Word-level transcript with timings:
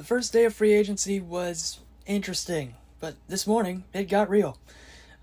The 0.00 0.06
first 0.06 0.32
day 0.32 0.46
of 0.46 0.54
free 0.54 0.72
agency 0.72 1.20
was 1.20 1.78
interesting, 2.06 2.74
but 3.00 3.16
this 3.28 3.46
morning 3.46 3.84
it 3.92 4.04
got 4.04 4.30
real. 4.30 4.56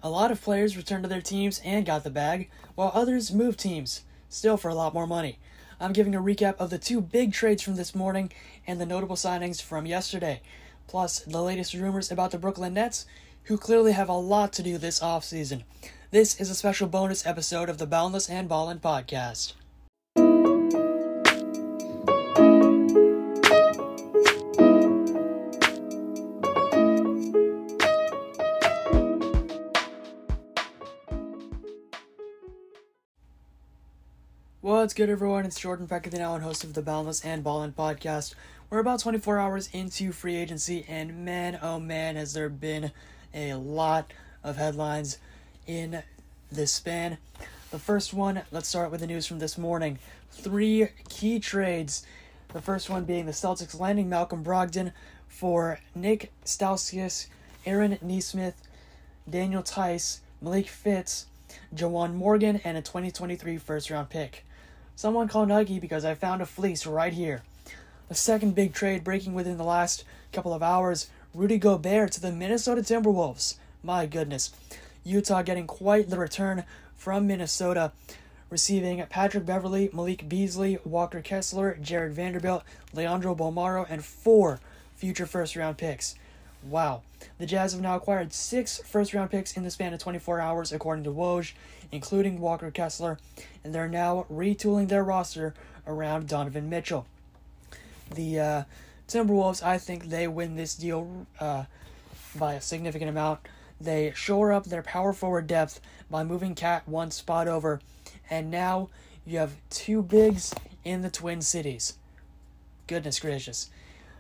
A 0.04 0.10
lot 0.12 0.30
of 0.30 0.40
players 0.40 0.78
returned 0.78 1.02
to 1.02 1.10
their 1.10 1.20
teams 1.20 1.60
and 1.66 1.84
got 1.84 2.04
the 2.04 2.12
bag, 2.12 2.52
while 2.76 2.92
others 2.94 3.34
moved 3.34 3.60
teams, 3.60 4.04
still 4.30 4.56
for 4.56 4.70
a 4.70 4.76
lot 4.76 4.94
more 4.94 5.08
money. 5.08 5.40
I'm 5.80 5.94
giving 5.94 6.14
a 6.14 6.22
recap 6.22 6.58
of 6.58 6.70
the 6.70 6.78
two 6.78 7.02
big 7.02 7.34
trades 7.34 7.64
from 7.64 7.76
this 7.76 7.96
morning 7.96 8.32
and 8.68 8.80
the 8.80 8.86
notable 8.86 9.16
signings 9.16 9.60
from 9.60 9.88
yesterday, 9.88 10.44
plus 10.86 11.22
the 11.22 11.42
latest 11.42 11.74
rumors 11.74 12.12
about 12.12 12.30
the 12.30 12.38
Brooklyn 12.38 12.76
Nets, 12.76 13.08
who 13.46 13.58
clearly 13.58 13.94
have 13.94 14.10
a 14.10 14.14
lot 14.14 14.54
to 14.54 14.62
do 14.62 14.78
this 14.78 15.00
offseason. 15.00 15.64
This 16.12 16.40
is 16.40 16.52
a 16.52 16.56
special 16.56 16.88
bonus 16.88 17.26
episode 17.26 17.68
of 17.68 17.80
the 17.80 17.88
Boundless 17.88 18.30
and 18.30 18.48
Ballin 18.48 18.78
podcast. 18.78 19.54
Good, 34.98 35.12
everyone? 35.12 35.46
It's 35.46 35.60
Jordan 35.60 35.88
Peck 35.88 36.10
the 36.10 36.20
Allen, 36.20 36.42
host 36.42 36.64
of 36.64 36.74
the 36.74 36.82
Boundless 36.82 37.24
and 37.24 37.44
Ballin 37.44 37.72
podcast. 37.72 38.34
We're 38.72 38.80
about 38.80 39.00
24 39.00 39.38
hours 39.38 39.70
into 39.72 40.12
free 40.12 40.36
agency, 40.36 40.86
and 40.90 41.24
man, 41.24 41.60
oh 41.62 41.80
man, 41.80 42.16
has 42.16 42.34
there 42.34 42.50
been 42.50 42.92
a 43.32 43.54
lot 43.54 44.12
of 44.44 44.58
headlines 44.58 45.20
in 45.68 46.02
this 46.52 46.72
span. 46.72 47.20
The 47.70 47.78
first 47.78 48.12
one, 48.12 48.42
let's 48.52 48.70
start 48.70 48.90
with 48.90 49.02
the 49.02 49.06
news 49.06 49.28
from 49.28 49.38
this 49.38 49.56
morning. 49.56 50.00
Three 50.32 50.88
key 51.10 51.40
trades. 51.40 52.04
The 52.52 52.60
first 52.60 52.90
one 52.90 53.06
being 53.06 53.28
the 53.28 53.34
Celtics 53.34 53.80
landing 53.80 54.10
Malcolm 54.10 54.44
Brogdon 54.44 54.94
for 55.28 55.80
Nik 55.94 56.32
Stauskas, 56.44 57.28
Aaron 57.68 58.00
Nesmith, 58.02 58.68
Daniel 59.30 59.62
Theis, 59.62 60.22
Malik 60.42 60.68
Fitts, 60.68 61.28
Juwan 61.72 62.16
Morgan, 62.16 62.60
and 62.64 62.80
a 62.80 62.82
2023 62.82 63.60
first 63.60 63.92
round 63.92 64.10
pick. 64.10 64.44
Someone 64.98 65.28
call 65.28 65.46
Nike 65.46 65.80
because 65.80 66.04
I 66.04 66.16
found 66.16 66.42
a 66.42 66.46
fleece 66.48 66.88
right 66.88 67.14
here. 67.14 67.44
The 68.10 68.16
second 68.16 68.56
big 68.56 68.74
trade 68.74 69.04
breaking 69.04 69.36
within 69.36 69.60
the 69.60 69.64
last 69.64 70.04
couple 70.34 70.56
of 70.56 70.64
hours 70.64 71.08
Rudy 71.36 71.60
Gobert 71.60 72.14
to 72.14 72.20
the 72.20 72.32
Minnesota 72.32 72.82
Timberwolves. 72.82 73.58
My 73.84 74.08
goodness. 74.08 74.52
Utah 75.04 75.44
getting 75.44 75.68
quite 75.68 76.10
the 76.10 76.18
return 76.18 76.64
from 76.96 77.28
Minnesota, 77.28 77.92
receiving 78.50 79.06
Patrick 79.08 79.46
Beverley, 79.46 79.92
Malik 79.94 80.28
Beasley, 80.28 80.80
Walker 80.84 81.22
Kessler, 81.22 81.78
Jarred 81.80 82.14
Vanderbilt, 82.16 82.64
Leandro 82.92 83.36
Bolmaro, 83.36 83.86
and 83.88 84.04
four 84.04 84.60
future 84.96 85.28
first 85.28 85.56
round 85.56 85.78
picks. 85.78 86.16
Wow. 86.70 87.02
The 87.38 87.46
Jazz 87.46 87.72
have 87.74 87.82
now 87.82 87.96
acquired 87.96 88.34
six 88.34 88.80
first 88.80 89.14
round 89.14 89.32
picks 89.32 89.56
in 89.56 89.64
the 89.64 89.72
span 89.72 89.94
of 89.94 90.00
24 90.00 90.40
hours, 90.40 90.72
according 90.72 91.04
to 91.06 91.12
Woj, 91.12 91.54
including 91.92 92.40
Walker 92.40 92.72
Kessler, 92.72 93.20
and 93.64 93.74
they're 93.74 93.88
now 93.88 94.26
retooling 94.32 94.90
their 94.90 95.04
roster 95.04 95.54
around 95.86 96.28
Donovan 96.28 96.70
Mitchell. 96.70 97.06
The 98.14 98.40
uh, 98.40 98.64
Timberwolves, 99.08 99.64
I 99.64 99.78
think 99.78 100.06
they 100.06 100.28
win 100.28 100.56
this 100.56 100.76
deal 100.76 101.26
uh, 101.40 101.66
by 102.36 102.56
a 102.56 102.62
significant 102.62 103.10
amount. 103.10 103.40
They 103.80 104.12
shore 104.16 104.52
up 104.52 104.66
their 104.66 104.84
power 104.84 105.14
forward 105.14 105.48
depth 105.48 105.80
by 106.10 106.24
moving 106.24 106.56
KAT 106.56 106.88
one 106.88 107.12
spot 107.12 107.48
over, 107.48 107.80
and 108.30 108.52
now 108.52 108.90
you 109.26 109.38
have 109.40 109.56
two 109.70 110.02
bigs 110.02 110.54
in 110.84 111.02
the 111.02 111.10
Twin 111.10 111.42
Cities. 111.42 111.98
Goodness 112.88 113.20
gracious. 113.20 113.70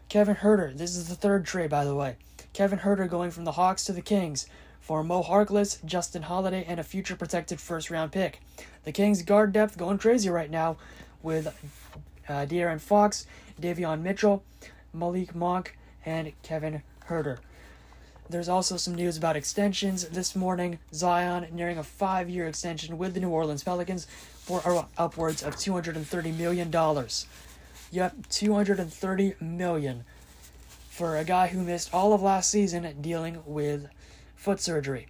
Kevin 0.08 0.36
Huerter, 0.36 0.78
this 0.78 0.96
is 0.96 1.10
the 1.10 1.16
third 1.16 1.46
trade, 1.46 1.70
by 1.70 1.84
the 1.84 1.96
way. 1.96 2.16
Kevin 2.58 2.80
Huerter 2.80 3.08
going 3.08 3.30
from 3.30 3.44
the 3.44 3.52
Hawks 3.52 3.86
to 3.86 3.94
the 3.94 4.02
Kings 4.02 4.48
for 4.82 5.04
Moe 5.04 5.22
Harkless, 5.22 5.86
Justin 5.86 6.24
Holiday, 6.24 6.66
and 6.68 6.80
a 6.80 6.84
future 6.84 7.16
protected 7.16 7.62
first 7.62 7.92
round 7.92 8.12
pick. 8.12 8.42
The 8.84 8.92
Kings 8.92 9.22
guard 9.22 9.54
depth 9.54 9.78
going 9.78 10.00
crazy 10.00 10.28
right 10.28 10.50
now 10.50 10.78
with 11.22 11.46
uh, 12.28 12.48
De'Aaron 12.48 12.82
Fox, 12.82 13.28
Davion 13.62 14.02
Mitchell, 14.02 14.44
Malik 14.92 15.36
Monk, 15.36 15.78
and 16.04 16.32
Kevin 16.42 16.82
Huerter. 17.08 17.38
There's 18.28 18.50
also 18.50 18.76
some 18.76 18.96
news 18.96 19.18
about 19.18 19.36
extensions 19.36 20.08
this 20.08 20.36
morning. 20.36 20.80
Zion 20.92 21.46
nearing 21.52 21.78
a 21.78 21.84
five 21.84 22.28
year 22.28 22.48
extension 22.48 22.98
with 22.98 23.14
the 23.14 23.20
New 23.20 23.30
Orleans 23.30 23.64
Pelicans 23.64 24.06
for 24.34 24.88
upwards 24.98 25.44
of 25.44 25.58
$230 25.58 26.36
million. 26.36 26.72
Yep, 27.92 28.16
$230 28.32 29.42
million 29.42 30.06
for 30.98 31.16
a 31.16 31.24
guy 31.24 31.46
who 31.46 31.62
missed 31.62 31.94
all 31.94 32.12
of 32.12 32.24
last 32.24 32.50
season 32.50 32.92
dealing 33.02 33.44
with 33.46 33.88
foot 34.36 34.60
surgery. 34.60 35.08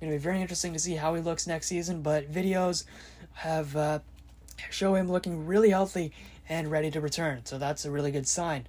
Going 0.00 0.10
to 0.10 0.18
be 0.18 0.20
very 0.20 0.40
interesting 0.40 0.72
to 0.72 0.78
see 0.80 0.96
how 0.96 1.14
he 1.14 1.22
looks 1.22 1.46
next 1.46 1.68
season, 1.68 2.02
but 2.02 2.32
videos 2.32 2.84
have 3.34 3.76
uh, 3.76 4.00
show 4.70 4.96
him 4.96 5.08
looking 5.08 5.46
really 5.46 5.70
healthy 5.70 6.10
and 6.48 6.68
ready 6.68 6.90
to 6.90 7.00
return, 7.00 7.42
so 7.44 7.58
that's 7.58 7.84
a 7.84 7.92
really 7.92 8.10
good 8.10 8.26
sign. 8.26 8.66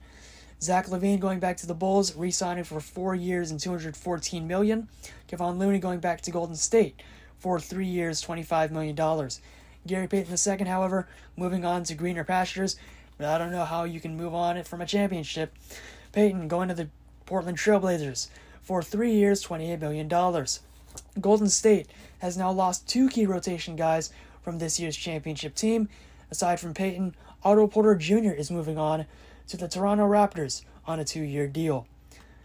Zach 0.61 0.85
LaVine 0.85 1.19
going 1.19 1.39
back 1.39 1.57
to 1.57 1.65
the 1.65 1.73
Bulls, 1.73 2.15
re-signing 2.15 2.63
for 2.63 2.79
four 2.79 3.15
years 3.15 3.49
and 3.49 3.59
214 3.59 4.47
million. 4.47 4.87
Kevon 5.27 5.57
Looney 5.57 5.79
going 5.79 5.99
back 5.99 6.21
to 6.21 6.31
Golden 6.31 6.55
State 6.55 7.01
for 7.39 7.59
three 7.59 7.87
years, 7.87 8.21
25 8.21 8.71
million 8.71 8.95
dollars. 8.95 9.41
Gary 9.87 10.07
Payton 10.07 10.59
II, 10.59 10.67
however, 10.67 11.07
moving 11.35 11.65
on 11.65 11.83
to 11.85 11.95
greener 11.95 12.23
pastures. 12.23 12.75
But 13.17 13.27
I 13.27 13.37
don't 13.37 13.51
know 13.51 13.65
how 13.65 13.85
you 13.85 13.99
can 13.99 14.15
move 14.17 14.35
on 14.35 14.57
it 14.57 14.67
from 14.67 14.81
a 14.81 14.85
championship. 14.85 15.53
Payton 16.15 16.47
going 16.47 16.69
to 16.69 16.73
the 16.73 16.87
Portland 17.25 17.57
Trailblazers 17.57 18.29
for 18.61 18.81
three 18.81 19.11
years, 19.11 19.41
28 19.41 19.81
million 19.81 20.07
dollars. 20.07 20.61
Golden 21.19 21.49
State 21.49 21.89
has 22.19 22.37
now 22.37 22.49
lost 22.51 22.87
two 22.87 23.09
key 23.09 23.25
rotation 23.25 23.75
guys 23.75 24.11
from 24.41 24.57
this 24.57 24.79
year's 24.79 24.95
championship 24.95 25.55
team. 25.55 25.89
Aside 26.31 26.61
from 26.61 26.73
Payton, 26.73 27.15
Otto 27.43 27.67
Porter 27.67 27.95
Jr. 27.95 28.31
is 28.31 28.49
moving 28.49 28.77
on 28.77 29.05
to 29.47 29.57
the 29.57 29.67
Toronto 29.67 30.05
Raptors 30.07 30.63
on 30.87 31.01
a 31.01 31.03
two 31.03 31.21
year 31.21 31.47
deal. 31.47 31.85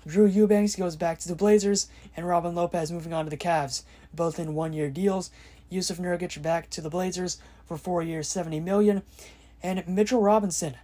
Drew 0.04 0.26
Eubanks 0.26 0.74
goes 0.74 0.96
back 0.96 1.20
to 1.20 1.28
the 1.28 1.36
Blazers, 1.36 1.86
and 2.16 2.26
Robin 2.26 2.56
Lopez 2.56 2.90
moving 2.90 3.12
on 3.12 3.24
to 3.24 3.30
the 3.30 3.36
Cavs, 3.36 3.84
both 4.12 4.40
in 4.40 4.56
one 4.56 4.72
year 4.72 4.90
deals. 4.90 5.30
Jusuf 5.70 6.00
Nurkic 6.00 6.42
back 6.42 6.70
to 6.70 6.80
the 6.80 6.90
Blazers 6.90 7.38
for 7.64 7.76
four 7.76 8.02
years, 8.02 8.26
70 8.26 8.58
million. 8.58 9.02
and 9.62 9.86
Mitchell 9.86 10.22
Robinson 10.22 10.74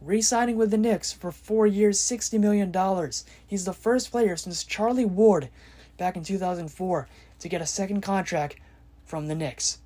re-signing 0.00 0.56
with 0.56 0.70
the 0.70 0.76
Knicks 0.76 1.12
for 1.12 1.32
four 1.32 1.66
years, 1.66 1.98
$60 1.98 2.38
million. 2.38 2.72
He's 3.46 3.64
the 3.64 3.72
first 3.72 4.10
player 4.10 4.36
since 4.36 4.64
Charlie 4.64 5.04
Ward 5.04 5.48
back 5.96 6.16
in 6.16 6.24
2004 6.24 7.08
to 7.38 7.48
get 7.48 7.60
a 7.60 7.66
second 7.66 8.00
contract 8.00 8.56
from 9.04 9.26
the 9.26 9.34
Knicks. 9.34 9.78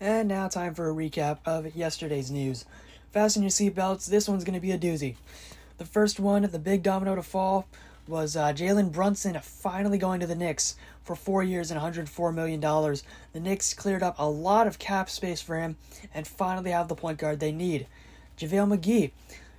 And 0.00 0.28
now 0.28 0.48
time 0.48 0.74
for 0.74 0.90
a 0.90 0.94
recap 0.94 1.38
of 1.46 1.74
yesterday's 1.74 2.30
news. 2.30 2.64
Fasten 3.12 3.42
your 3.42 3.50
seatbelts. 3.50 4.06
This 4.06 4.28
one's 4.28 4.44
going 4.44 4.54
to 4.54 4.60
be 4.60 4.72
a 4.72 4.78
doozy. 4.78 5.16
The 5.78 5.84
first 5.84 6.20
one, 6.20 6.42
the 6.42 6.58
big 6.58 6.82
domino 6.82 7.14
to 7.14 7.22
fall, 7.22 7.66
was 8.06 8.36
uh, 8.36 8.52
Jalen 8.52 8.92
Brunson 8.92 9.38
finally 9.42 9.98
going 9.98 10.20
to 10.20 10.26
the 10.26 10.34
Knicks 10.34 10.76
for 11.02 11.16
four 11.16 11.42
years 11.42 11.70
and 11.70 11.80
$104 11.80 12.34
million. 12.34 12.60
The 12.60 13.40
Knicks 13.40 13.74
cleared 13.74 14.02
up 14.02 14.16
a 14.18 14.28
lot 14.28 14.66
of 14.66 14.78
cap 14.78 15.08
space 15.08 15.40
for 15.40 15.58
him 15.58 15.76
and 16.12 16.26
finally 16.26 16.70
have 16.70 16.88
the 16.88 16.94
point 16.94 17.18
guard 17.18 17.40
they 17.40 17.52
need. 17.52 17.86
JaVale 18.38 18.78
McGee 18.78 19.10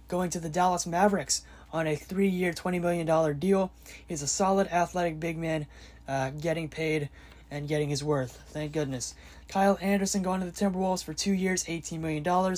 going 0.07 0.29
to 0.31 0.39
the 0.39 0.49
Dallas 0.49 0.85
Mavericks 0.85 1.43
on 1.73 1.87
a 1.87 1.95
three 1.95 2.27
year, 2.27 2.53
$20 2.53 2.81
million 2.81 3.39
deal. 3.39 3.71
He's 4.07 4.21
a 4.21 4.27
solid 4.27 4.67
athletic 4.67 5.19
big 5.19 5.37
man 5.37 5.65
uh, 6.07 6.29
getting 6.29 6.69
paid 6.69 7.09
and 7.51 7.67
getting 7.67 7.89
his 7.89 8.03
worth. 8.03 8.43
Thank 8.47 8.71
goodness. 8.71 9.15
Kyle 9.47 9.77
Anderson 9.81 10.23
going 10.23 10.41
to 10.41 10.45
the 10.45 10.51
Timberwolves 10.51 11.03
for 11.03 11.13
two 11.13 11.33
years, 11.33 11.63
$18 11.65 11.99
million. 11.99 12.55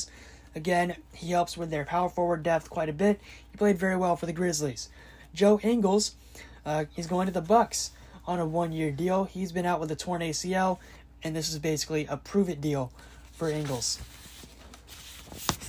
Again, 0.56 0.96
he 1.14 1.32
helps 1.32 1.58
with 1.58 1.70
their 1.70 1.86
power 1.86 2.10
forward 2.10 2.44
depth 2.44 2.70
quite 2.70 2.90
a 2.90 2.94
bit. 2.94 3.20
He 3.52 3.58
played 3.58 3.78
very 3.78 3.98
well 3.98 4.16
for 4.16 4.26
the 4.26 4.34
Grizzlies. 4.34 4.90
Joe 5.34 5.60
Ingles 5.64 6.16
uh, 6.66 6.86
is 6.96 7.08
going 7.08 7.28
to 7.28 7.34
the 7.34 7.42
Bucks 7.42 7.92
on 8.26 8.40
a 8.40 8.46
one-year 8.46 8.92
deal. 8.92 9.26
He's 9.26 9.52
been 9.52 9.66
out 9.66 9.80
with 9.80 9.92
a 9.92 9.96
torn 9.96 10.22
ACL, 10.22 10.80
and 11.24 11.36
this 11.36 11.50
is 11.50 11.60
basically 11.60 12.06
a 12.08 12.18
prove-it 12.18 12.60
deal 12.62 12.92
for 13.34 13.50
Ingles. 13.50 14.00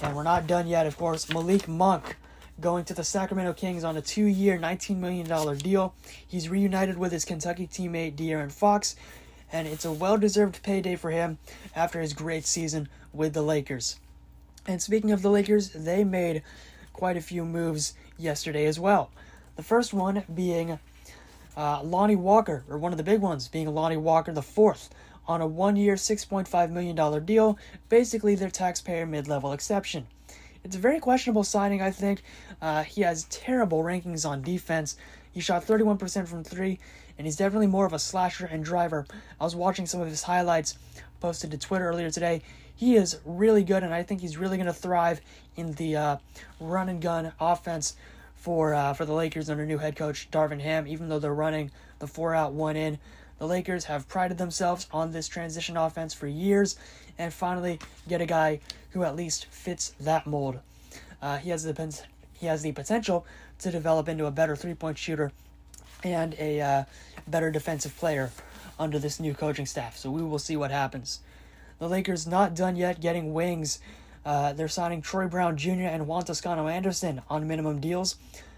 And 0.03 0.15
we're 0.15 0.23
not 0.23 0.47
done 0.47 0.67
yet, 0.67 0.87
of 0.87 0.97
course. 0.97 1.29
Malik 1.33 1.69
Monk 1.69 2.17
going 2.61 2.85
to 2.85 2.95
the 2.95 3.05
Sacramento 3.05 3.53
Kings 3.53 3.85
on 3.85 3.97
a 3.97 4.03
two-year, 4.03 4.59
$19 4.59 4.97
million 4.97 5.59
deal. 5.59 5.95
He's 6.27 6.49
reunited 6.49 6.99
with 6.99 7.13
his 7.13 7.25
Kentucky 7.25 7.67
teammate 7.67 8.17
De'Aaron 8.17 8.51
Fox, 8.51 8.97
and 9.53 9.69
it's 9.69 9.85
a 9.85 9.93
well-deserved 9.93 10.63
payday 10.63 10.97
for 10.97 11.11
him 11.11 11.39
after 11.75 12.01
his 12.01 12.13
great 12.13 12.45
season 12.45 12.89
with 13.13 13.35
the 13.35 13.43
Lakers. 13.43 13.99
And 14.67 14.83
speaking 14.83 15.13
of 15.13 15.23
the 15.23 15.31
Lakers, 15.31 15.71
they 15.71 16.05
made 16.05 16.43
quite 16.93 17.17
a 17.17 17.23
few 17.23 17.45
moves 17.45 17.95
yesterday 18.19 18.67
as 18.67 18.81
well. 18.81 19.11
The 19.59 19.65
first 19.65 19.93
one 19.93 20.23
being 20.33 20.79
uh, 21.57 21.83
Lonnie 21.83 22.15
Walker, 22.15 22.63
or 22.69 22.79
one 22.79 22.93
of 22.93 22.97
the 22.97 23.03
big 23.03 23.21
ones 23.21 23.49
being 23.49 23.67
Lonnie 23.67 23.97
Walker 23.97 24.33
the 24.33 24.41
fourth, 24.41 24.89
on 25.27 25.41
a 25.41 25.49
one-year, 25.49 25.97
$6.5 25.97 26.71
million 26.71 27.25
deal, 27.25 27.59
basically 27.89 28.37
their 28.37 28.51
taxpayer 28.51 29.05
mid-level 29.05 29.53
exception. 29.53 30.07
It's 30.63 30.77
a 30.77 30.79
very 30.79 31.01
questionable 31.01 31.43
signing, 31.43 31.83
I 31.83 31.91
think. 31.91 32.23
Uh, 32.63 32.85
he 32.85 33.01
has 33.01 33.25
terrible 33.25 33.83
rankings 33.83 34.25
on 34.25 34.43
defense. 34.43 34.97
He 35.33 35.41
shot 35.41 35.67
31% 35.67 36.29
from 36.29 36.45
three, 36.45 36.79
and 37.19 37.27
he's 37.27 37.35
definitely 37.35 37.67
more 37.67 37.85
of 37.85 37.93
a 37.93 37.99
slasher 37.99 38.47
and 38.47 38.65
driver. 38.65 39.07
I 39.41 39.45
was 39.45 39.57
watching 39.57 39.87
some 39.87 40.01
of 40.01 40.07
his 40.07 40.23
highlights 40.23 40.79
posted 41.19 41.51
to 41.51 41.59
Twitter 41.59 41.89
earlier 41.89 42.13
today. 42.13 42.43
He 42.77 42.95
is 42.95 43.19
really 43.25 43.65
good, 43.65 43.83
and 43.83 43.93
I 43.93 44.05
think 44.05 44.21
he's 44.21 44.37
really 44.37 44.57
going 44.57 44.69
to 44.69 44.73
thrive 44.73 45.21
in 45.57 45.73
the 45.73 45.97
uh, 45.97 46.17
run 46.61 46.89
and 46.89 47.03
gun 47.03 47.33
offense 47.41 47.97
for 48.39 48.75
uh, 48.75 48.95
for 48.95 49.05
the 49.05 49.13
Lakers 49.13 49.51
under 49.51 49.67
new 49.67 49.79
head 49.79 49.97
coach 49.97 50.31
Darvin 50.31 50.61
Ham. 50.61 50.87
Even 50.87 51.09
though 51.09 51.19
they're 51.19 51.35
running 51.35 51.71
the 51.99 52.07
four 52.07 52.35
out, 52.35 52.53
one 52.53 52.77
in, 52.77 52.99
the 53.39 53.47
Lakers 53.47 53.85
have 53.85 54.09
prided 54.09 54.39
themselves 54.39 54.87
on 54.93 55.13
this 55.13 55.29
transition 55.29 55.77
offense 55.77 56.15
for 56.15 56.27
years, 56.27 56.79
and 57.19 57.33
finally 57.33 57.79
get 58.09 58.21
a 58.21 58.27
guy 58.27 58.61
who 58.91 59.03
at 59.05 59.17
least 59.17 59.47
fits 59.47 59.95
that 60.01 60.27
mold. 60.27 60.59
Uh, 61.21 61.39
he 61.39 61.51
has 61.51 61.65
the 61.65 62.03
he 62.35 62.47
has 62.47 62.63
the 62.63 62.73
potential 62.73 63.27
to 63.59 63.71
develop 63.71 64.09
into 64.09 64.27
a 64.27 64.31
better 64.31 64.57
three 64.57 64.75
point 64.75 64.97
shooter 64.97 65.33
and 66.05 66.35
a 66.39 66.61
uh, 66.61 66.85
better 67.27 67.51
defensive 67.51 67.97
player 67.97 68.31
under 68.79 68.99
this 68.99 69.19
new 69.19 69.35
coaching 69.35 69.67
staff. 69.67 69.97
So 69.97 70.11
we 70.11 70.23
will 70.23 70.39
see 70.39 70.57
what 70.57 70.71
happens. 70.71 71.21
The 71.79 71.89
Lakers 71.89 72.27
not 72.27 72.55
done 72.55 72.77
yet 72.77 73.01
getting 73.01 73.33
wings. 73.33 73.81
Uh, 74.29 74.53
they're 74.53 74.69
signing 74.69 75.01
Troy 75.01 75.27
Brown 75.27 75.57
Jr. 75.57 75.89
and 75.89 76.07
Juan 76.07 76.23
Toscano 76.23 76.69
Anderson 76.69 77.23
on 77.31 77.49
minimum 77.49 77.81
deals. 77.81 78.17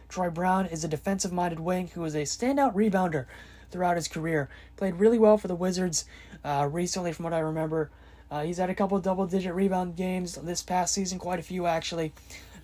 Troy 0.08 0.28
Brown 0.28 0.67
is 0.67 0.82
a 0.82 0.88
defensive 0.88 1.32
minded 1.32 1.61
wing 1.61 1.87
who 1.94 2.05
is 2.05 2.17
a 2.17 2.22
standout 2.22 2.75
rebounder 2.75 3.26
throughout 3.70 3.94
his 3.94 4.08
career. 4.08 4.49
Played 4.75 4.96
really 4.96 5.17
well 5.17 5.38
for 5.38 5.46
the 5.46 5.55
Wizards 5.55 6.06
uh, 6.44 6.69
recently, 6.69 7.12
from 7.12 7.22
what 7.22 7.32
I 7.32 7.38
remember. 7.38 7.88
Uh, 8.32 8.43
he's 8.43 8.58
had 8.58 8.69
a 8.69 8.75
couple 8.75 8.99
double 8.99 9.28
digit 9.28 9.55
rebound 9.55 9.94
games 9.94 10.34
this 10.34 10.61
past 10.61 10.93
season, 10.93 11.20
quite 11.20 11.38
a 11.38 11.43
few 11.44 11.67
actually. 11.67 12.12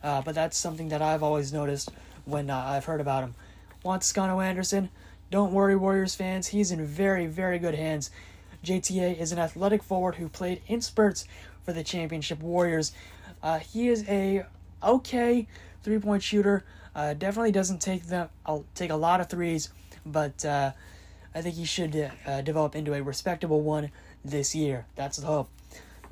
Uh, 0.03 0.21
but 0.23 0.35
that's 0.35 0.57
something 0.57 0.89
that 0.89 1.01
I've 1.01 1.23
always 1.23 1.53
noticed 1.53 1.91
when 2.25 2.51
uh, 2.51 2.59
I've 2.59 2.87
heard 2.87 3.01
about 3.01 3.23
him. 3.23 3.37
Juan 3.85 4.01
Toscano 4.01 4.41
Anderson, 4.41 4.91
don't 5.31 5.53
worry, 5.53 5.77
Warriors 5.77 6.17
fans. 6.17 6.49
He's 6.49 6.73
in 6.73 6.85
very, 6.85 7.27
very 7.27 7.61
good 7.61 7.77
hands. 7.77 8.11
JTA 8.65 9.17
is 9.17 9.31
an 9.31 9.39
athletic 9.39 9.85
forward 9.85 10.17
who 10.17 10.29
played 10.29 10.61
in 10.67 10.81
spurts 10.81 11.25
for 11.67 11.75
the 11.75 11.85
championship 11.85 12.41
Warriors. 12.41 12.93
Uh, 13.43 13.59
he 13.59 13.89
is 13.89 14.09
a 14.09 14.47
okay 14.83 15.47
three 15.83 15.99
point 15.99 16.23
shooter. 16.23 16.65
Uh, 16.95 17.13
definitely 17.13 17.53
doesn't 17.53 17.81
take 17.83 18.07
them 18.07 18.31
I'll 18.47 18.65
take 18.75 18.91
a 18.91 18.97
lot 18.97 19.21
of 19.21 19.29
threes, 19.29 19.69
but 20.07 20.43
uh, 20.47 20.73
I 21.35 21.43
think 21.43 21.57
he 21.57 21.67
should 21.67 22.11
uh, 22.27 22.41
develop 22.41 22.75
into 22.75 22.95
a 22.95 23.03
respectable 23.03 23.61
one 23.61 23.91
this 24.25 24.55
year. 24.55 24.87
That's 24.95 25.19
the 25.19 25.27
hope. 25.27 25.51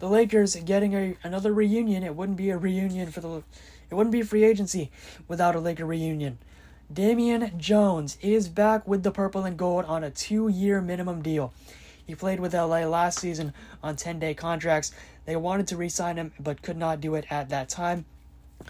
The 0.00 0.08
Lakers 0.08 0.56
getting 0.56 0.94
a 0.94 1.16
another 1.22 1.54
reunion. 1.54 2.02
It 2.02 2.14
wouldn't 2.14 2.36
be 2.36 2.50
a 2.50 2.58
reunion 2.58 3.10
for 3.10 3.20
the 3.20 3.42
it 3.88 3.94
wouldn't 3.94 4.12
be 4.12 4.22
free 4.22 4.44
agency 4.44 4.90
without 5.28 5.54
a 5.54 5.60
Laker 5.60 5.86
reunion. 5.86 6.38
Damian 6.92 7.58
Jones 7.58 8.18
is 8.20 8.48
back 8.48 8.86
with 8.86 9.02
the 9.02 9.10
purple 9.10 9.44
and 9.44 9.56
gold 9.56 9.84
on 9.86 10.04
a 10.04 10.10
two 10.10 10.48
year 10.48 10.80
minimum 10.80 11.22
deal. 11.22 11.54
He 12.06 12.14
played 12.14 12.40
with 12.40 12.54
LA 12.54 12.80
last 12.80 13.18
season 13.18 13.54
on 13.82 13.96
10 13.96 14.18
day 14.18 14.34
contracts. 14.34 14.92
They 15.24 15.36
wanted 15.36 15.66
to 15.68 15.76
re 15.76 15.88
sign 15.88 16.16
him, 16.16 16.32
but 16.38 16.62
could 16.62 16.76
not 16.76 17.00
do 17.00 17.14
it 17.14 17.26
at 17.30 17.48
that 17.48 17.68
time. 17.68 18.04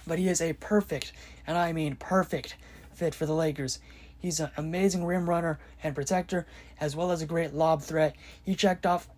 But 0.07 0.19
he 0.19 0.29
is 0.29 0.41
a 0.41 0.53
perfect, 0.55 1.13
and 1.47 1.59
I 1.59 1.73
mean 1.73 1.97
perfect, 1.97 2.57
fit 2.93 3.15
for 3.15 3.27
the 3.27 3.35
Lakers. 3.35 3.81
He's 4.19 4.41
an 4.41 4.51
amazing 4.57 5.05
rim 5.05 5.29
runner 5.29 5.59
and 5.83 5.95
protector, 5.95 6.47
as 6.81 6.97
well 6.97 7.11
as 7.11 7.23
a 7.23 7.27
great 7.27 7.53
lob 7.53 7.83
threat. 7.83 8.17
He 8.43 8.55
checked 8.55 8.87
off 8.87 9.09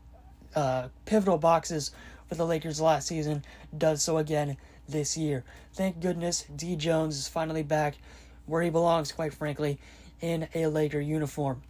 uh, 0.55 0.89
pivotal 1.05 1.39
boxes 1.39 1.93
for 2.29 2.35
the 2.35 2.47
Lakers 2.47 2.81
last 2.81 3.07
season, 3.07 3.45
does 3.77 4.03
so 4.03 4.19
again 4.19 4.57
this 4.89 5.17
year. 5.17 5.45
Thank 5.75 6.01
goodness 6.01 6.45
D. 6.57 6.75
Jones 6.75 7.17
is 7.17 7.29
finally 7.29 7.63
back 7.63 7.97
where 8.47 8.63
he 8.63 8.71
belongs, 8.71 9.13
quite 9.13 9.35
frankly, 9.35 9.79
in 10.21 10.49
a 10.55 10.67
Laker 10.67 11.01
uniform. 11.01 11.63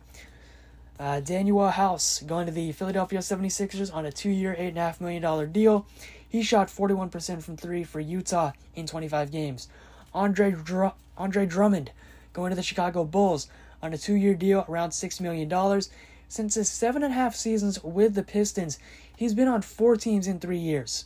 Uh, 0.98 1.20
Danuel 1.20 1.72
House 1.72 2.22
going 2.22 2.46
to 2.46 2.52
the 2.52 2.72
Philadelphia 2.72 3.18
76ers 3.18 3.94
on 3.94 4.06
a 4.06 4.12
two 4.12 4.30
year, 4.30 4.56
$8.5 4.58 5.00
million 5.00 5.52
deal. 5.52 5.86
He 6.26 6.42
shot 6.42 6.68
41% 6.68 7.42
from 7.42 7.56
three 7.56 7.84
for 7.84 8.00
Utah 8.00 8.52
in 8.74 8.86
25 8.86 9.30
games. 9.30 9.68
Andre, 10.14 10.52
Dr- 10.52 10.94
Andre 11.18 11.44
Drummond 11.44 11.92
going 12.32 12.50
to 12.50 12.56
the 12.56 12.62
Chicago 12.62 13.04
Bulls 13.04 13.48
on 13.82 13.92
a 13.92 13.98
two 13.98 14.14
year 14.14 14.34
deal, 14.34 14.64
around 14.68 14.90
$6 14.90 15.20
million. 15.20 15.82
Since 16.28 16.54
his 16.54 16.68
seven 16.68 17.02
and 17.02 17.12
a 17.12 17.16
half 17.16 17.34
seasons 17.36 17.82
with 17.84 18.14
the 18.14 18.22
Pistons, 18.22 18.78
he's 19.16 19.34
been 19.34 19.48
on 19.48 19.62
four 19.62 19.96
teams 19.96 20.26
in 20.26 20.40
three 20.40 20.58
years. 20.58 21.04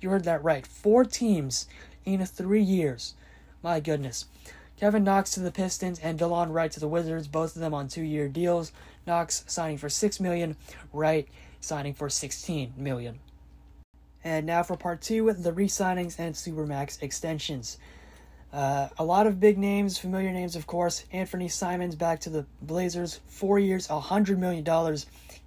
You 0.00 0.10
heard 0.10 0.24
that 0.24 0.42
right. 0.42 0.66
Four 0.66 1.04
teams 1.04 1.66
in 2.04 2.24
three 2.24 2.62
years. 2.62 3.14
My 3.62 3.80
goodness. 3.80 4.26
Kevin 4.78 5.04
Knox 5.04 5.30
to 5.32 5.40
the 5.40 5.52
Pistons 5.52 6.00
and 6.00 6.18
Delon 6.18 6.52
Wright 6.52 6.72
to 6.72 6.80
the 6.80 6.88
Wizards, 6.88 7.28
both 7.28 7.54
of 7.54 7.60
them 7.60 7.72
on 7.72 7.86
two-year 7.86 8.26
deals. 8.28 8.72
Knox 9.06 9.44
signing 9.46 9.78
for 9.78 9.88
six 9.88 10.20
million, 10.20 10.56
Wright 10.92 11.28
signing 11.60 11.94
for 11.94 12.08
sixteen 12.08 12.72
million. 12.76 13.18
And 14.24 14.46
now 14.46 14.62
for 14.62 14.76
part 14.76 15.02
two 15.02 15.24
with 15.24 15.42
the 15.42 15.52
re-signings 15.52 16.18
and 16.18 16.34
supermax 16.34 17.02
extensions. 17.02 17.78
Uh, 18.52 18.88
a 18.98 19.04
lot 19.04 19.26
of 19.26 19.40
big 19.40 19.56
names, 19.58 19.98
familiar 19.98 20.30
names, 20.30 20.56
of 20.56 20.66
course. 20.66 21.04
Anfernee 21.12 21.50
Simons 21.50 21.96
back 21.96 22.20
to 22.20 22.30
the 22.30 22.44
Blazers, 22.60 23.20
four 23.26 23.58
years, 23.58 23.88
a 23.88 23.98
hundred 23.98 24.38
million 24.38 24.62
dollars, 24.62 25.06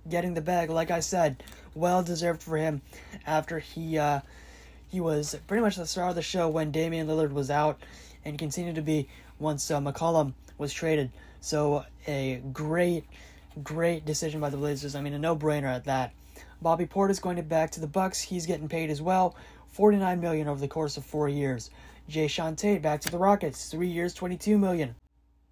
getting 0.10 0.34
the 0.34 0.42
bag. 0.42 0.69
Like 0.69 0.92
I 0.92 1.00
said, 1.00 1.44
well 1.75 2.01
deserved 2.01 2.42
for 2.42 2.58
him 2.58 2.81
after 3.28 3.60
he 3.60 3.98
uh, 3.98 4.22
he 4.90 5.00
was 5.00 5.38
pretty 5.48 5.62
much 5.62 5.75
the 5.75 5.86
star 5.86 6.10
of 6.10 6.16
the 6.16 6.22
show 6.22 6.50
when 6.50 6.72
Damian 6.72 7.08
Lillard 7.08 7.31
was 7.31 7.51
out, 7.51 7.80
and 8.25 8.40
continued 8.40 8.75
to 8.75 8.81
be 8.81 9.08
once 9.40 9.69
uh, 9.69 9.80
McCollum 9.80 10.34
was 10.58 10.74
traded. 10.74 11.12
So 11.42 11.86
a 12.08 12.42
great, 12.51 13.06
great 13.63 14.06
decision 14.06 14.40
by 14.40 14.50
the 14.50 14.57
Blazers. 14.57 14.96
I 14.96 15.02
mean, 15.02 15.13
a 15.13 15.19
no-brainer 15.19 15.74
at 15.74 15.86
that. 15.86 16.13
Bobby 16.62 16.86
Portis 16.86 17.22
going 17.22 17.38
to 17.38 17.44
back 17.44 17.72
to 17.72 17.80
the 17.80 17.88
Bucks. 17.88 18.22
He's 18.22 18.46
getting 18.46 18.69
paid 18.69 18.90
as 18.90 19.02
well, 19.02 19.36
49 19.69 20.19
million 20.19 20.48
over 20.48 20.60
the 20.60 20.68
course 20.68 20.98
of 20.98 21.06
four 21.06 21.30
years. 21.30 21.69
Jae'Sean 22.10 22.56
Tate 22.56 22.81
back 22.81 23.02
to 23.02 23.10
the 23.10 23.18
Rockets, 23.18 23.69
three 23.69 23.88
years, 23.88 24.13
22 24.13 24.57
million. 24.57 24.96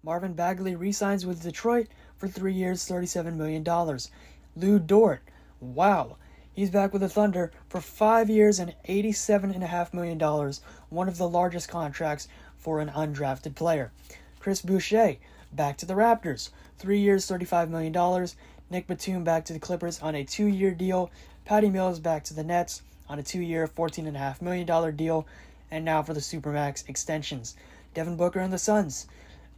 Marvin 0.02 0.34
Bagley 0.34 0.76
re-signs 0.76 1.24
with 1.24 1.42
Detroit 1.42 1.88
for 2.16 2.28
three 2.28 2.52
years, 2.52 2.84
37 2.84 3.36
million 3.36 3.62
dollars. 3.62 4.10
Lu 4.54 4.78
Dort, 4.78 5.22
wow, 5.60 6.16
he's 6.52 6.70
back 6.70 6.92
with 6.92 7.02
the 7.02 7.08
Thunder 7.08 7.50
for 7.68 7.80
five 7.80 8.30
years 8.30 8.58
and 8.58 8.74
87.5 8.88 9.94
million 9.94 10.18
dollars, 10.18 10.60
one 10.90 11.08
of 11.08 11.18
the 11.18 11.28
largest 11.28 11.68
contracts 11.68 12.28
for 12.56 12.80
an 12.80 12.88
undrafted 12.88 13.54
player. 13.54 13.92
Chris 14.38 14.60
Boucher 14.60 15.16
back 15.52 15.76
to 15.78 15.86
the 15.86 15.94
Raptors, 15.94 16.50
three 16.78 17.00
years, 17.00 17.26
$35 17.26 17.68
million. 17.68 18.28
Nick 18.70 18.86
Batum 18.86 19.24
back 19.24 19.44
to 19.46 19.52
the 19.52 19.58
Clippers 19.58 20.00
on 20.00 20.14
a 20.14 20.24
two 20.24 20.46
year 20.46 20.72
deal. 20.72 21.10
Patty 21.44 21.68
Mills 21.68 22.00
back 22.00 22.24
to 22.24 22.34
the 22.34 22.44
Nets 22.44 22.82
on 23.08 23.18
a 23.18 23.22
two 23.22 23.40
year, 23.40 23.66
$14.5 23.66 24.42
million 24.42 24.96
deal. 24.96 25.26
And 25.70 25.84
now 25.84 26.02
for 26.02 26.14
the 26.14 26.20
Supermax 26.20 26.88
extensions. 26.88 27.56
Devin 27.94 28.16
Booker 28.16 28.40
and 28.40 28.52
the 28.52 28.58
Suns 28.58 29.06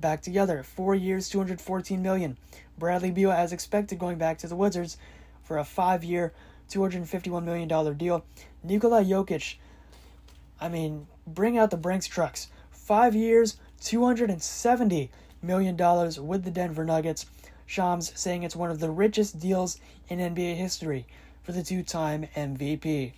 back 0.00 0.23
together, 0.23 0.62
four 0.62 0.94
years, 0.94 1.28
214 1.28 2.02
million. 2.02 2.37
Bradley 2.78 3.11
Beal, 3.11 3.32
as 3.32 3.52
expected, 3.52 3.99
going 3.99 4.18
back 4.18 4.38
to 4.38 4.46
the 4.46 4.56
Wizards 4.56 4.99
for 5.42 5.58
a 5.58 5.64
five 5.64 6.04
year, 6.04 6.32
$251 6.70 7.44
million 7.44 7.96
deal. 7.96 8.25
Nikola 8.62 9.02
Jokic, 9.02 9.56
I 10.61 10.68
mean, 10.68 11.06
bring 11.26 11.56
out 11.56 11.70
the 11.70 11.76
Brinks 11.76 12.06
trucks 12.06 12.49
five 12.70 13.14
years, 13.14 13.56
$270 13.80 15.08
million 15.43 15.76
dollars 15.76 16.19
with 16.19 16.45
the 16.45 16.50
Denver 16.50 16.85
Nuggets. 16.85 17.26
Shams 17.66 18.12
saying 18.19 18.43
it's 18.43 18.57
one 18.57 18.71
of 18.71 18.81
the 18.81 18.90
richest 18.90 19.40
deals 19.40 19.78
in 20.09 20.19
NBA 20.19 20.57
history 20.57 21.07
for 21.43 21.52
the 21.52 21.62
two 21.62 21.83
time 21.83 22.28
MVP. 22.35 23.12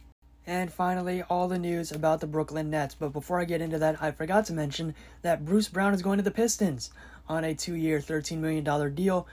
And 0.47 0.73
finally, 0.73 1.23
all 1.23 1.47
the 1.47 1.59
news 1.59 1.93
about 1.93 2.21
the 2.21 2.27
Brooklyn 2.27 2.71
Nets. 2.71 2.95
But 2.95 3.13
before 3.13 3.39
I 3.39 3.45
get 3.45 3.61
into 3.61 3.79
that, 3.81 4.03
I 4.03 4.11
forgot 4.13 4.47
to 4.47 4.55
mention 4.55 4.95
that 5.21 5.45
Bruce 5.45 5.69
Brown 5.69 5.93
is 5.93 6.01
going 6.01 6.17
to 6.17 6.23
the 6.23 6.31
Pistons 6.31 6.91
on 7.29 7.45
a 7.45 7.55
two 7.55 7.75
year, 7.75 7.99
$13 7.99 8.39
million 8.39 8.95
deal. 8.95 9.27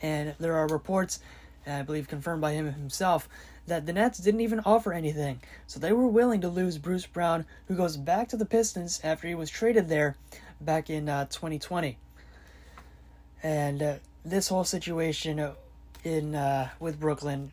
And 0.00 0.34
there 0.40 0.56
are 0.56 0.66
reports, 0.66 1.20
I 1.66 1.82
believe 1.82 2.08
confirmed 2.08 2.40
by 2.40 2.52
him 2.52 2.72
himself, 2.72 3.28
that 3.66 3.84
the 3.84 3.92
Nets 3.92 4.18
didn't 4.18 4.40
even 4.40 4.60
offer 4.60 4.94
anything. 4.94 5.42
So 5.66 5.78
they 5.78 5.92
were 5.92 6.08
willing 6.08 6.40
to 6.40 6.48
lose 6.48 6.78
Bruce 6.78 7.06
Brown, 7.06 7.44
who 7.68 7.76
goes 7.76 7.98
back 7.98 8.28
to 8.28 8.38
the 8.38 8.46
Pistons 8.46 8.98
after 9.04 9.28
he 9.28 9.34
was 9.34 9.50
traded 9.50 9.90
there 9.90 10.16
back 10.58 10.88
in 10.88 11.08
uh, 11.08 11.26
2020. 11.26 11.98
And 13.42 13.82
uh, 13.82 13.94
this 14.24 14.48
whole 14.48 14.64
situation 14.64 15.52
in 16.04 16.34
uh, 16.34 16.70
with 16.78 17.00
Brooklyn, 17.00 17.50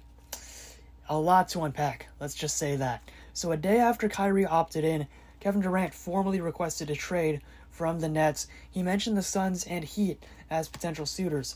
a 1.07 1.17
lot 1.17 1.49
to 1.49 1.63
unpack. 1.63 2.07
Let's 2.19 2.35
just 2.35 2.57
say 2.57 2.75
that. 2.75 3.01
So 3.33 3.51
a 3.51 3.57
day 3.57 3.77
after 3.77 4.07
Kyrie 4.07 4.45
opted 4.45 4.83
in, 4.83 5.07
Kevin 5.39 5.61
Durant 5.61 5.93
formally 5.93 6.41
requested 6.41 6.89
a 6.89 6.95
trade 6.95 7.41
from 7.71 7.99
the 7.99 8.09
Nets. 8.09 8.47
He 8.69 8.83
mentioned 8.83 9.17
the 9.17 9.23
Suns 9.23 9.63
and 9.65 9.83
Heat 9.83 10.21
as 10.49 10.67
potential 10.67 11.05
suitors. 11.05 11.55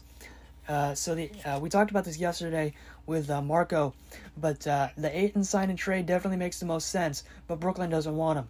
Uh, 0.67 0.95
so 0.95 1.13
the 1.13 1.29
uh, 1.43 1.59
we 1.59 1.69
talked 1.69 1.91
about 1.91 2.05
this 2.05 2.17
yesterday 2.17 2.73
with 3.05 3.29
uh, 3.29 3.41
Marco, 3.41 3.93
but 4.37 4.65
uh, 4.65 4.87
the 4.97 5.15
Ayton 5.15 5.43
sign 5.43 5.69
and 5.69 5.77
trade 5.77 6.05
definitely 6.05 6.37
makes 6.37 6.59
the 6.59 6.65
most 6.65 6.89
sense. 6.89 7.23
But 7.47 7.59
Brooklyn 7.59 7.89
doesn't 7.89 8.15
want 8.15 8.39
him. 8.39 8.47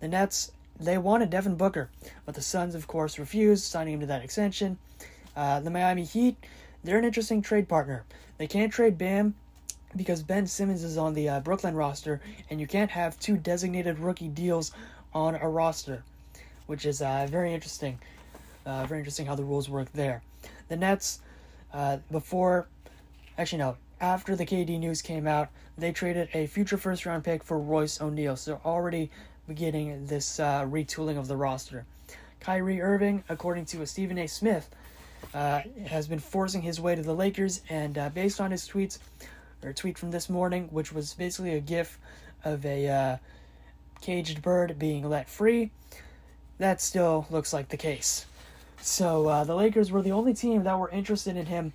The 0.00 0.08
Nets, 0.08 0.50
they 0.80 0.98
wanted 0.98 1.30
Devin 1.30 1.54
Booker, 1.54 1.88
but 2.26 2.34
the 2.34 2.42
Suns, 2.42 2.74
of 2.74 2.88
course, 2.88 3.18
refused, 3.18 3.62
signing 3.62 3.94
him 3.94 4.00
to 4.00 4.06
that 4.06 4.24
extension. 4.24 4.78
Uh, 5.36 5.60
the 5.60 5.70
Miami 5.70 6.04
Heat, 6.04 6.36
they're 6.84 6.98
an 6.98 7.04
interesting 7.04 7.42
trade 7.42 7.68
partner. 7.68 8.04
They 8.38 8.46
can't 8.46 8.72
trade 8.72 8.98
Bam 8.98 9.34
because 9.96 10.22
Ben 10.22 10.46
Simmons 10.46 10.84
is 10.84 10.96
on 10.96 11.14
the 11.14 11.28
uh, 11.28 11.40
Brooklyn 11.40 11.74
roster, 11.74 12.20
and 12.50 12.60
you 12.60 12.66
can't 12.66 12.90
have 12.90 13.18
two 13.18 13.36
designated 13.36 13.98
rookie 13.98 14.28
deals 14.28 14.72
on 15.14 15.34
a 15.36 15.48
roster, 15.48 16.02
which 16.66 16.86
is 16.86 17.02
uh, 17.02 17.26
very 17.30 17.52
interesting. 17.52 17.98
Uh, 18.64 18.86
very 18.86 19.00
interesting 19.00 19.26
how 19.26 19.34
the 19.34 19.44
rules 19.44 19.68
work 19.68 19.92
there. 19.92 20.22
The 20.68 20.76
Nets, 20.76 21.20
uh, 21.72 21.98
before, 22.10 22.68
actually 23.36 23.58
no, 23.58 23.76
after 24.00 24.36
the 24.36 24.46
KD 24.46 24.78
news 24.78 25.02
came 25.02 25.26
out, 25.26 25.48
they 25.76 25.92
traded 25.92 26.28
a 26.34 26.46
future 26.46 26.76
first 26.76 27.06
round 27.06 27.24
pick 27.24 27.42
for 27.42 27.58
Royce 27.58 28.00
O'Neale, 28.00 28.36
So 28.36 28.60
already 28.64 29.10
beginning 29.48 30.06
this 30.06 30.38
uh, 30.38 30.64
retooling 30.64 31.18
of 31.18 31.28
the 31.28 31.36
roster. 31.36 31.84
Kyrie 32.40 32.80
Irving, 32.80 33.22
according 33.28 33.66
to 33.66 33.86
Stephen 33.86 34.18
A. 34.18 34.26
Smith, 34.26 34.68
uh, 35.34 35.62
has 35.86 36.06
been 36.06 36.18
forcing 36.18 36.62
his 36.62 36.80
way 36.80 36.94
to 36.94 37.02
the 37.02 37.14
Lakers, 37.14 37.62
and 37.68 37.96
uh, 37.98 38.08
based 38.10 38.40
on 38.40 38.50
his 38.50 38.68
tweets, 38.68 38.98
or 39.62 39.72
tweet 39.72 39.98
from 39.98 40.10
this 40.10 40.28
morning, 40.28 40.68
which 40.70 40.92
was 40.92 41.14
basically 41.14 41.54
a 41.54 41.60
gif 41.60 41.98
of 42.44 42.64
a 42.66 42.88
uh, 42.88 43.16
caged 44.00 44.42
bird 44.42 44.78
being 44.78 45.08
let 45.08 45.28
free, 45.28 45.70
that 46.58 46.80
still 46.80 47.26
looks 47.30 47.52
like 47.52 47.68
the 47.68 47.76
case. 47.76 48.26
So 48.80 49.28
uh, 49.28 49.44
the 49.44 49.54
Lakers 49.54 49.92
were 49.92 50.02
the 50.02 50.12
only 50.12 50.34
team 50.34 50.64
that 50.64 50.78
were 50.78 50.90
interested 50.90 51.36
in 51.36 51.46
him 51.46 51.72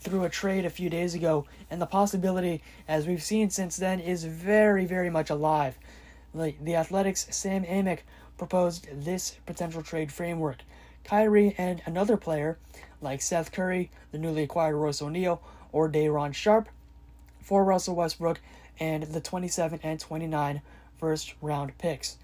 through 0.00 0.24
a 0.24 0.28
trade 0.28 0.64
a 0.64 0.70
few 0.70 0.88
days 0.88 1.14
ago, 1.14 1.46
and 1.70 1.82
the 1.82 1.86
possibility, 1.86 2.62
as 2.86 3.06
we've 3.06 3.22
seen 3.22 3.50
since 3.50 3.76
then, 3.76 3.98
is 3.98 4.24
very, 4.24 4.86
very 4.86 5.10
much 5.10 5.30
alive. 5.30 5.76
The, 6.32 6.54
the 6.62 6.72
Athletic's 6.72 7.26
Sam 7.34 7.64
Amick 7.64 8.00
proposed 8.38 8.86
this 8.92 9.36
potential 9.46 9.82
trade 9.82 10.12
framework. 10.12 10.58
Kyrie 11.06 11.54
and 11.56 11.80
another 11.86 12.16
player, 12.16 12.58
like 13.00 13.22
Seth 13.22 13.52
Curry, 13.52 13.90
the 14.10 14.18
newly 14.18 14.42
acquired 14.42 14.74
Royce 14.74 15.00
O'Neale, 15.00 15.40
or 15.70 15.86
Day'Ron 15.86 16.32
Sharpe 16.32 16.68
for 17.40 17.64
Russell 17.64 17.94
Westbrook 17.94 18.40
and 18.80 19.04
the 19.04 19.20
27 19.20 19.78
and 19.84 20.00
29 20.00 20.62
first 20.98 21.34
round 21.40 21.78
picks. 21.78 22.16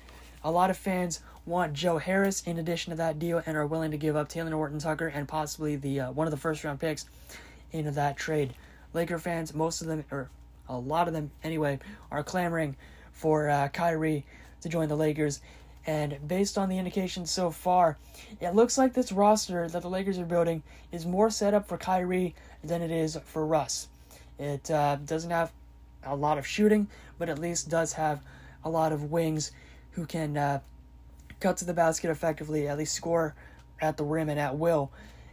A 0.43 0.51
lot 0.51 0.69
of 0.69 0.77
fans 0.77 1.21
want 1.47 1.75
Joe 1.75 1.99
Harris 1.99 2.43
in 2.43 2.59
addition 2.59 2.91
to 2.91 2.97
that 2.97 3.21
deal 3.21 3.41
and 3.47 3.57
are 3.57 3.67
willing 3.67 3.93
to 3.93 3.97
give 3.97 4.17
up 4.17 4.29
Talen 4.29 4.53
Horton-Tucker 4.53 5.07
and 5.07 5.29
possibly 5.29 5.77
the 5.77 6.01
uh, 6.01 6.11
one 6.11 6.27
of 6.27 6.33
the 6.33 6.37
first 6.37 6.65
round 6.65 6.81
picks 6.81 7.07
into 7.71 7.93
that 7.93 8.17
trade. 8.17 8.53
Laker 8.93 9.19
fans, 9.19 9.55
most 9.55 9.81
of 9.81 9.87
them, 9.87 10.05
or 10.11 10.29
a 10.69 10.77
lot 10.77 11.07
of 11.07 11.15
them 11.15 11.31
anyway, 11.45 11.79
are 12.11 12.25
clamoring 12.25 12.75
for 13.13 13.49
uh, 13.49 13.69
Kyrie 13.69 14.25
to 14.63 14.69
join 14.69 14.89
the 14.89 14.97
Lakers. 14.97 15.41
And 15.87 16.19
based 16.27 16.59
on 16.59 16.69
the 16.69 16.79
indications 16.79 17.31
so 17.31 17.51
far, 17.51 17.99
it 18.41 18.55
looks 18.55 18.79
like 18.79 18.93
this 18.93 19.11
roster 19.11 19.69
that 19.69 19.83
the 19.83 19.91
Lakers 19.91 20.19
are 20.19 20.25
building 20.25 20.63
is 20.93 21.05
more 21.05 21.29
set 21.29 21.55
up 21.55 21.67
for 21.67 21.77
Kyrie 21.77 22.35
than 22.63 22.83
it 22.83 22.91
is 22.91 23.19
for 23.25 23.45
Russ. 23.45 23.89
It 24.39 24.71
uh, 24.71 24.97
doesn't 24.97 25.31
have 25.31 25.53
a 26.05 26.15
lot 26.15 26.39
of 26.39 26.47
shooting, 26.47 26.89
but 27.19 27.29
at 27.29 27.39
least 27.39 27.69
does 27.69 27.95
have 27.95 28.21
a 28.65 28.71
lot 28.71 28.93
of 28.93 29.11
wings 29.11 29.51
who 29.93 30.07
can 30.07 30.37
uh, 30.37 30.61
cut 31.41 31.57
to 31.59 31.65
the 31.65 31.75
basket 31.75 32.11
effectively, 32.11 32.69
at 32.69 32.79
least 32.79 32.95
score 32.95 33.35
at 33.81 33.97
the 33.97 34.05
rim 34.05 34.29
and 34.29 34.39
at 34.39 34.57
will, 34.57 34.93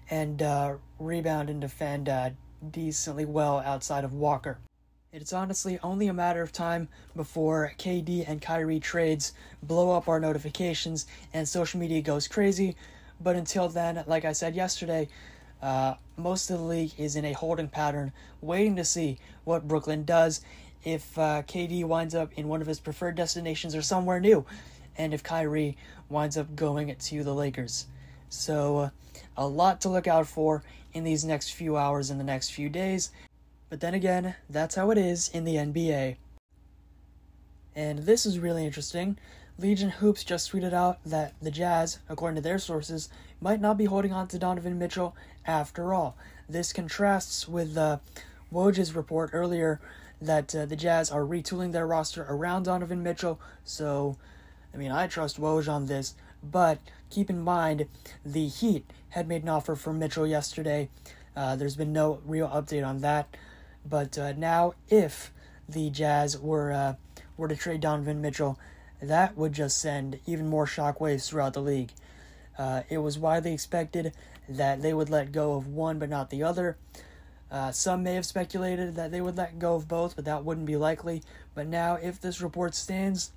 and 0.10 0.41
uh, 0.41 0.74
rebound 0.98 1.50
and 1.50 1.62
defend 1.62 2.10
uh, 2.10 2.32
decently 2.72 3.25
well 3.25 3.60
outside 3.60 4.03
of 4.03 4.13
Walker. 4.13 4.58
It's 5.11 5.33
honestly 5.33 5.79
only 5.81 6.07
a 6.07 6.13
matter 6.13 6.43
of 6.43 6.51
time 6.51 6.87
before 7.15 7.73
KD 7.79 8.25
and 8.27 8.39
Kyrie 8.39 8.79
trades 8.79 9.33
blow 9.63 9.89
up 9.89 10.07
our 10.07 10.19
notifications 10.19 11.07
and 11.33 11.49
social 11.49 11.79
media 11.79 11.99
goes 12.03 12.27
crazy. 12.27 12.75
But 13.19 13.35
until 13.35 13.69
then, 13.69 14.03
like 14.05 14.23
I 14.23 14.33
said 14.33 14.53
yesterday, 14.53 15.07
uh, 15.63 15.95
most 16.15 16.51
of 16.51 16.59
the 16.59 16.63
league 16.63 16.91
is 16.99 17.15
in 17.15 17.25
a 17.25 17.33
holding 17.33 17.69
pattern, 17.69 18.13
waiting 18.39 18.75
to 18.75 18.85
see 18.85 19.17
what 19.45 19.67
Brooklyn 19.67 20.03
does 20.03 20.41
if 20.83 21.17
uh, 21.17 21.41
KD 21.41 21.85
winds 21.85 22.13
up 22.13 22.31
in 22.37 22.47
one 22.47 22.61
of 22.61 22.67
his 22.67 22.79
preferred 22.79 23.15
destinations 23.15 23.73
or 23.73 23.81
somewhere 23.81 24.19
new, 24.19 24.45
and 24.95 25.11
if 25.11 25.23
Kyrie 25.23 25.75
winds 26.07 26.37
up 26.37 26.55
going 26.55 26.95
to 26.95 27.23
the 27.23 27.33
Lakers. 27.33 27.87
So, 28.29 28.77
uh, 28.77 28.89
a 29.35 29.47
lot 29.47 29.81
to 29.81 29.89
look 29.89 30.07
out 30.07 30.27
for 30.27 30.63
in 30.93 31.03
these 31.03 31.25
next 31.25 31.53
few 31.53 31.77
hours 31.77 32.11
and 32.11 32.19
the 32.19 32.23
next 32.23 32.51
few 32.51 32.69
days. 32.69 33.09
But 33.69 33.81
then 33.81 33.93
again, 33.93 34.35
that's 34.49 34.75
how 34.75 34.91
it 34.91 34.97
is 34.97 35.29
in 35.29 35.43
the 35.43 35.55
NBA. 35.55 36.17
And 37.75 37.99
this 37.99 38.25
is 38.25 38.39
really 38.39 38.65
interesting. 38.65 39.17
Legion 39.57 39.89
Hoops 39.89 40.23
just 40.23 40.51
tweeted 40.51 40.73
out 40.73 40.99
that 41.05 41.33
the 41.41 41.51
Jazz, 41.51 41.99
according 42.07 42.35
to 42.35 42.41
their 42.41 42.59
sources, 42.59 43.09
might 43.41 43.61
not 43.61 43.77
be 43.77 43.85
holding 43.85 44.13
on 44.13 44.27
to 44.29 44.39
Donovan 44.39 44.79
Mitchell 44.79 45.15
after 45.45 45.93
all. 45.93 46.15
This 46.47 46.73
contrasts 46.73 47.47
with 47.47 47.77
uh, 47.77 47.97
Woj's 48.51 48.95
report 48.95 49.31
earlier 49.33 49.79
that 50.21 50.53
uh, 50.55 50.65
the 50.65 50.75
Jazz 50.75 51.11
are 51.11 51.21
retooling 51.21 51.71
their 51.71 51.88
roster 51.88 52.25
around 52.29 52.63
Donovan 52.63 53.03
Mitchell. 53.03 53.39
So, 53.63 54.17
I 54.73 54.77
mean, 54.77 54.91
I 54.91 55.07
trust 55.07 55.39
Woj 55.39 55.69
on 55.71 55.85
this, 55.85 56.15
but 56.43 56.79
keep 57.09 57.29
in 57.29 57.39
mind 57.39 57.85
the 58.25 58.47
Heat 58.47 58.89
had 59.09 59.27
made 59.27 59.43
an 59.43 59.49
offer 59.49 59.75
for 59.75 59.93
Mitchell 59.93 60.27
yesterday. 60.27 60.89
Uh, 61.35 61.55
there's 61.55 61.75
been 61.75 61.93
no 61.93 62.19
real 62.25 62.47
update 62.49 62.85
on 62.85 63.01
that, 63.01 63.35
but 63.89 64.17
uh, 64.17 64.34
now 64.34 64.74
if 64.89 65.31
the 65.67 65.89
Jazz 65.89 66.38
were 66.38 66.72
uh, 66.72 66.96
were 67.38 67.48
to 67.48 67.55
trade 67.55 67.81
Donovan 67.81 68.22
Mitchell, 68.22 68.60
that 69.01 69.38
would 69.38 69.53
just 69.53 69.79
send 69.79 70.19
even 70.25 70.48
more 70.48 70.65
shockwaves 70.65 71.27
throughout 71.27 71.53
the 71.53 71.62
league. 71.62 71.91
Uh, 72.58 72.81
it 72.89 72.98
was 72.98 73.17
widely 73.17 73.53
expected 73.53 74.13
that 74.50 74.81
they 74.81 74.93
would 74.93 75.10
let 75.10 75.31
go 75.31 75.53
of 75.53 75.67
one 75.67 76.00
but 76.00 76.10
not 76.10 76.29
the 76.29 76.43
other. 76.43 76.77
Uh, 77.51 77.72
some 77.72 78.03
may 78.03 78.15
have 78.15 78.25
speculated 78.25 78.96
that 78.96 79.12
they 79.12 79.22
would 79.22 79.38
let 79.38 79.58
go 79.58 79.75
of 79.75 79.88
both, 79.88 80.15
but 80.15 80.25
that 80.25 80.43
wouldn't 80.43 80.67
be 80.67 80.75
likely. 80.75 81.24
But 81.55 81.67
now, 81.67 81.96
if 81.96 82.22
this 82.22 82.41
report 82.41 82.75
stands, 82.75 83.31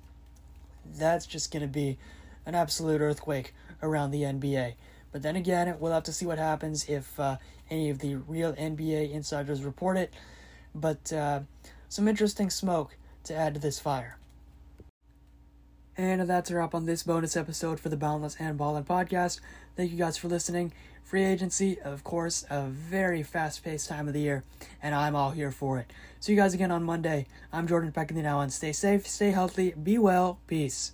that's 0.97 1.25
just 1.25 1.51
going 1.51 1.61
to 1.61 1.67
be 1.67 1.97
an 2.45 2.53
absolute 2.53 3.01
earthquake 3.01 3.53
around 3.81 4.11
the 4.11 4.21
NBA. 4.21 4.73
But 5.11 5.23
then 5.23 5.35
again, 5.35 5.75
we'll 5.79 5.93
have 5.93 6.03
to 6.03 6.13
see 6.13 6.25
what 6.25 6.37
happens 6.37 6.89
if 6.89 7.19
uh, 7.19 7.37
any 7.69 7.89
of 7.89 7.99
the 7.99 8.15
real 8.15 8.53
NBA 8.53 9.11
insiders 9.11 9.63
report 9.63 9.97
it. 9.97 10.13
But 10.75 11.13
uh, 11.13 11.41
some 11.89 12.07
interesting 12.07 12.49
smoke 12.49 12.97
to 13.25 13.35
add 13.35 13.53
to 13.53 13.59
this 13.59 13.79
fire. 13.79 14.17
And 15.95 16.21
that's 16.27 16.49
a 16.49 16.55
wrap 16.55 16.73
on 16.73 16.85
this 16.85 17.03
bonus 17.03 17.37
episode 17.37 17.79
for 17.79 17.89
the 17.89 17.97
Boundless 17.97 18.37
and 18.39 18.57
Ballin 18.57 18.83
podcast. 18.83 19.39
Thank 19.75 19.91
you 19.91 19.97
guys 19.97 20.17
for 20.17 20.27
listening. 20.27 20.73
Free 21.03 21.23
agency, 21.23 21.79
of 21.79 22.03
course, 22.03 22.45
a 22.49 22.63
very 22.63 23.21
fast 23.21 23.63
paced 23.63 23.89
time 23.89 24.07
of 24.07 24.15
the 24.15 24.21
year, 24.21 24.43
and 24.81 24.95
I'm 24.95 25.15
all 25.15 25.29
here 25.31 25.51
for 25.51 25.77
it. 25.77 25.91
See 26.19 26.31
you 26.31 26.37
guys 26.37 26.55
again 26.55 26.71
on 26.71 26.83
Monday. 26.83 27.27
I'm 27.51 27.67
Jordan 27.67 27.91
Peck 27.91 28.09
in 28.09 28.19
now, 28.23 28.39
and 28.39 28.51
stay 28.51 28.71
safe, 28.71 29.05
stay 29.05 29.29
healthy, 29.29 29.71
be 29.71 29.99
well, 29.99 30.39
peace. 30.47 30.93